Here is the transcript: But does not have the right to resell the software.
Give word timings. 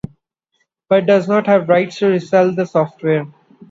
But 0.89 1.05
does 1.05 1.27
not 1.27 1.45
have 1.45 1.67
the 1.67 1.73
right 1.73 1.91
to 1.91 2.07
resell 2.07 2.51
the 2.55 2.65
software. 2.65 3.27